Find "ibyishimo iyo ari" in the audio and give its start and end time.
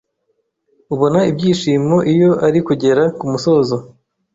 1.31-2.59